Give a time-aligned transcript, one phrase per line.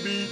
[0.00, 0.26] baby。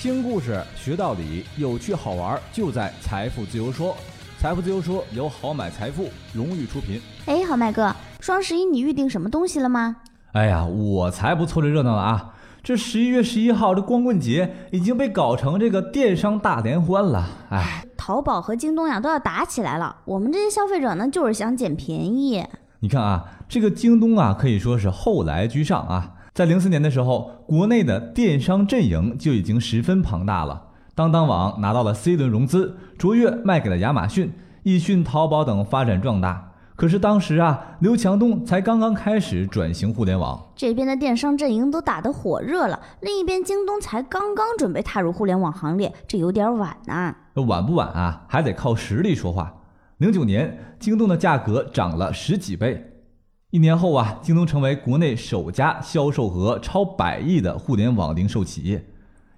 [0.00, 3.96] 听故事学道理，有趣好玩就在财富自由说。
[4.38, 6.98] 财富自由说由好买财富荣誉出品。
[7.26, 9.96] 哎，好麦哥，双十一你预定什么东西了吗？
[10.32, 12.34] 哎呀，我才不凑这热闹了啊！
[12.62, 17.26] 这十一月十一号这光棍节已经被搞成这个电商大联欢了。
[17.50, 22.42] 哎，淘宝和京东呀都要打起来了，我们这些消费者呢就是想捡便宜。
[22.82, 26.14] 你看啊，这个京东啊可以说是后来居上啊。
[26.32, 30.68] 在零四年的时候，国内的电商阵营就已经十分庞大了。
[30.94, 36.52] 当当网拿到了 C 轮融资，卓越卖给了亚马逊，易迅、淘宝等发展壮大。
[36.74, 47.14] 可是当时啊，刘强东才刚刚开始转型互联网，这边的电商阵营都打得火热了，另一边京东才刚刚准备踏入互联网行列，这有点晚呐。
[47.46, 48.22] 晚不晚啊？
[48.26, 49.52] 还得靠实力说话。
[50.00, 52.82] 零九年，京东的价格涨了十几倍，
[53.50, 58.82] 一年后啊，京东成为国内首家销售额超百亿的互联网零售企业。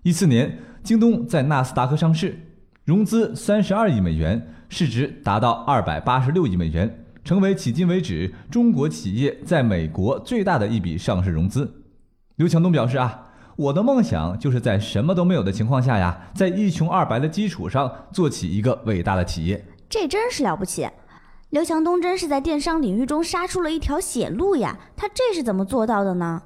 [0.05, 0.57] 一四年。
[0.85, 2.37] 京东在纳斯达克上市，
[2.85, 11.85] 融资三十二亿美元，市值达到二百八十六亿美元，成为迄今为止中国企业在美国最大的一笔上市融资。
[12.35, 19.65] 刘强东表示啊，我的梦想就是在什么都没有的情况下呀，在一穷二白的基础上做起一个伟大的企业。
[19.93, 20.89] 这真是了不起，
[21.51, 24.79] 刘强东真是在电商领域中杀出了一条血路呀！
[24.97, 26.45] 他这是怎么做到的呢？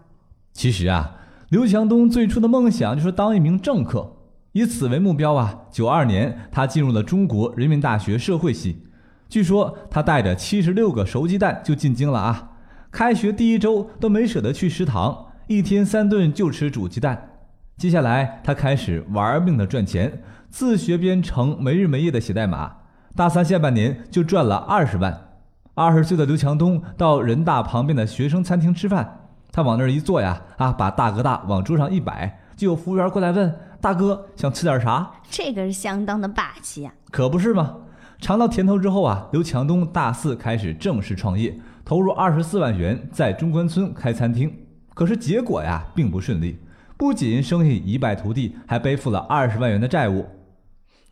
[0.53, 1.15] 其实啊，
[1.51, 4.17] 刘强东最初的梦想就是当一名政客。
[4.51, 5.61] 以此为目标啊！
[5.71, 8.85] 九二年，他进入了中国人民大学社会系。
[9.29, 12.51] 据说他带着七十六个熟鸡蛋就进京了啊！
[12.91, 17.31] 开学第一周都没舍得去食堂，一天三顿就吃煮鸡蛋。
[17.79, 22.79] 接下来，他开始玩命的赚钱，自学编程，没日没夜的写代码。
[23.17, 25.29] 大三下半年就赚了二十万。
[25.73, 33.59] 二十岁的刘强东到人大旁边的学生餐厅吃饭，他往那儿一坐呀，啊，把大哥大往桌上一摆，就有服务员过来问。
[33.81, 35.11] 大哥想吃点啥？
[35.31, 36.93] 这个是相当的霸气呀！
[37.11, 37.77] 可不是吗？
[38.21, 44.55] 尝到甜头之后啊，刘强东大四开始正式创业，投入二十四万元在中关村开餐厅。
[44.93, 46.59] 可是结果呀，并不顺利，
[46.99, 50.27] 不仅生意一败涂地，还背负了二十万元的债务。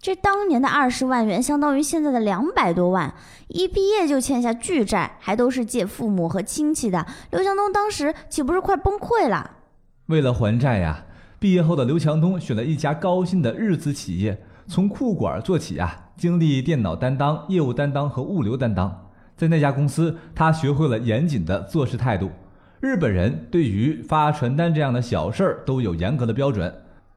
[0.05, 3.15] 这当年的二十万元相当于现在的两百多万，
[3.49, 7.07] 一毕业就欠下巨债，还都是借父母和亲戚的。
[7.31, 9.53] 刘强东当时岂不是快崩溃了？
[10.09, 11.07] 为了还债呀！
[11.39, 19.09] 毕业后的刘强东选了一家高薪的日资企业，从库管做起啊，经历电脑担当、业务担当和物流担当。
[19.39, 22.31] 在那家公司，他学会了严谨的做事态度。
[22.79, 26.71] 日本人对于发传单这样的小事儿都有严格的标准，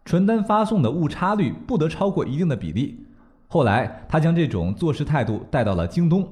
[0.08, 3.06] 传单发送的误差率不得超过一定的比例。
[3.50, 6.26] 后来，他将这种做事态度带到了京东。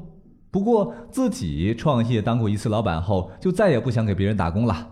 [0.49, 4.87] 不过，自己创业当过一次老板后，就再也不想给别人打工了。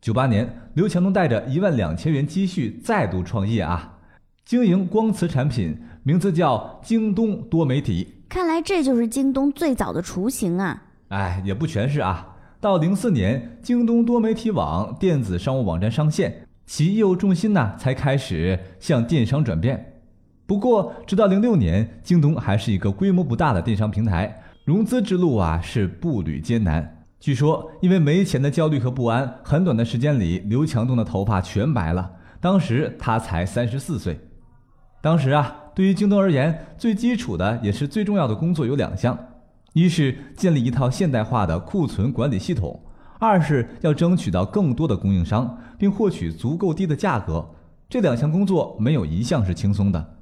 [0.00, 3.98] 九八年，刘强东带着一万两千元积蓄再度创业啊，
[4.44, 8.14] 经营光磁产品，名字叫京东多媒体。
[8.28, 10.82] 看来这就是京东最早的雏形啊！
[11.10, 12.34] 哎，也不全是啊。
[12.60, 19.92] 到零四年，京东多媒体网电子商务网站上线，其业务重心呢才开始向电商转变。
[20.46, 27.04] 不过，直到零六年，京东还是一个规模不大的电商平台，融资之路啊是步履艰难。
[27.18, 32.10] 据说，因为没钱的焦虑和不安，很短的时间里，刘强东的头发全白了。
[32.40, 34.20] 当时他才三十四岁。
[35.00, 39.18] 当时啊，对于京东而言，最基础的也是最重要的工作有两项：
[39.72, 42.78] 一是建立一套现代化的库存管理系统；
[43.24, 47.48] 二是要争取到更多的供应商，并获取足够低的价格。
[47.88, 50.14] 这两项工作没有一项是轻松的。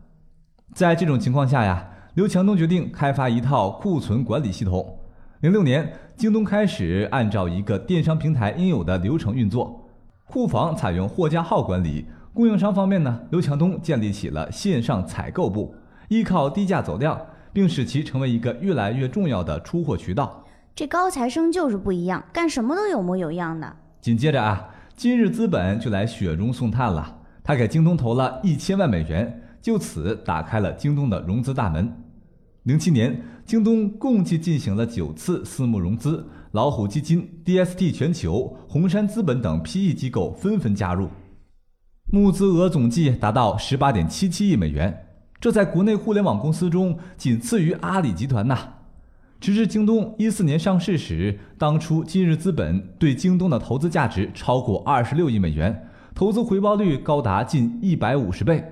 [0.74, 4.98] 在这种情况下呀，刘强东决定开发一套库存管理系统。
[5.40, 5.92] 零六年。
[6.14, 9.88] 京东开始按照一个电商平台应有的流程运作，
[10.26, 15.74] 库房采用货架号管理，供应商方面呢，刘强东建立起了线上采购部，
[16.08, 17.18] 依靠低价走量，
[17.52, 20.41] 并使其成为一个越来越重要的出货渠道。
[20.74, 23.76] 这高材生就是不一样，干什么都有模有样的。
[24.00, 31.92] 紧接着啊，今日资本就来雪中送炭了，他给京东投了一千万美元，就此打开了京东的融资大门。
[32.64, 33.20] 零七年。
[33.44, 41.08] 京东共计进行了九次私募融资，老虎基金、DST 全球、红杉资本等 PE 机构纷纷加入，
[42.12, 45.06] 募资额总计达到十八点七七亿美元，
[45.40, 48.56] 这在国内互联网公司中仅次于阿里集团呐。
[49.42, 58.64] 直至京东一四年上市时，当初今日资本对京东的投资价值超过二十六亿美元，投资回报率高达近一百五十倍。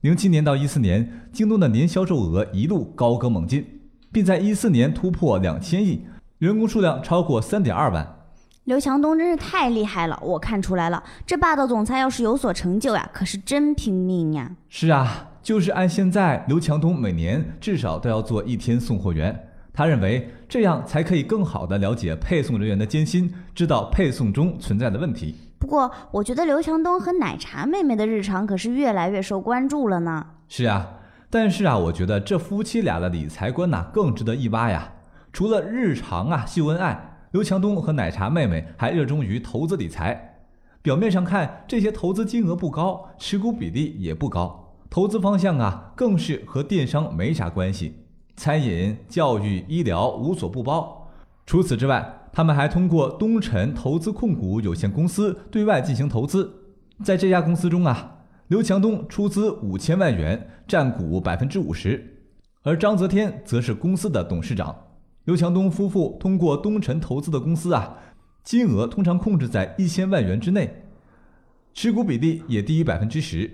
[0.00, 3.62] 零七年到一四年，京东的年销售额一路高歌猛进。
[4.10, 6.06] 并在一四年突破两千亿，
[6.38, 8.16] 员工数量超过三点二万。
[8.64, 14.56] 刘强东真是太厉害了，我看出来了，这霸道总裁要是有所成就呀，可是真拼命呀。
[14.70, 19.49] 是啊，就是按现在，刘强东每年至少都要做一天送货员。
[19.72, 25.34] 他认为这样才可以更好地了解配送人员的艰辛，知道配送中存在的问题。
[25.58, 30.26] 不过，我觉得刘强东和奶茶妹妹的日常可是越来越受关注了呢。
[30.48, 34.92] 是啊，但是啊，我觉得这夫妻俩的理财观呐更值得一挖呀。
[35.32, 40.42] 除了日常啊秀恩爱，刘强东和奶茶妹妹还热衷于投资理财。
[40.82, 48.06] 表面上看，这些投资金额不高，持股比例也不高，投资方向啊更是和电商没啥关系。
[48.36, 51.10] 餐饮、教育、医疗无所不包。
[51.46, 56.50] 除此之外，他们还通过东辰投资控股有限公司对外进行投资。
[57.02, 58.18] 在这家公司中啊，
[58.48, 62.22] 刘强东出资五千万元，占股百分之五十，
[62.62, 64.74] 而章泽天则是公司的董事长。
[65.24, 67.98] 刘强东夫妇通过东辰投资的公司啊，
[68.44, 70.84] 金额通常控制在一千万元之内，
[71.74, 73.50] 持股比例也低于百分之十。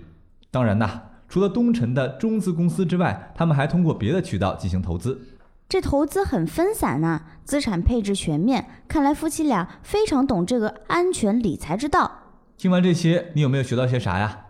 [0.51, 1.03] 当然呐。
[1.29, 5.21] 除了东辰的中资公司之外，他们还通过别的渠道进行投资。
[5.69, 8.67] 这投资很分散呐，资产配置全面。
[8.87, 12.11] 看来夫妻俩非常懂这个安全理财之道。
[12.57, 14.45] 听完这些，你有没有学到些啥呀？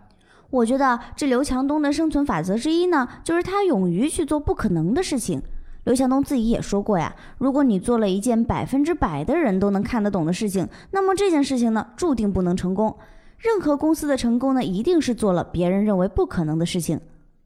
[0.49, 5.41] 我觉得这刘强东的生存法则之一呢，就是他勇于去做不可能的事情。
[5.83, 12.95] 刘强东自己也说过呀，如果你做了一件百分之百的人都能看得懂的事情，那么这件事情呢，注定不能成功。
[13.37, 16.99] 任何公司的成功呢，一定是做了别人认为不可能的事情。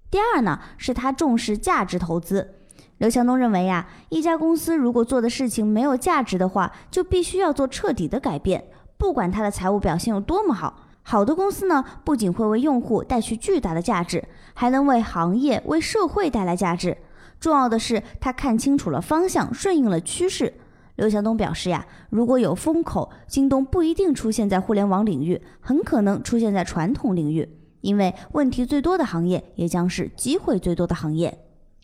[0.09, 2.55] 第二呢，是他重视价值投资。
[2.97, 8.63] 刘强东认为呀，一家公司如果做的事情没有价值的话，就必须要做彻底的改变。
[8.97, 14.23] 不管它的财务表现有多么好，好的公司呢，不仅会为用户带去巨大的价值，
[14.53, 16.95] 还能为行业、为社会带来价值。
[17.39, 20.53] 重要的是，他看清楚了方向，顺应了趋势。
[21.01, 27.49] 刘强东表示呀，如果有风口，京东不一定出现在互联网领域，很可能出现在传统领域，
[27.81, 31.35] 因为问题最多的行业，也将是机会最多的行业。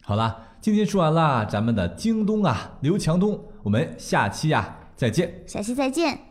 [0.03, 6.26] 好了，今天说完了咱们的京东啊，刘强东，我们下期呀再见，下期再见。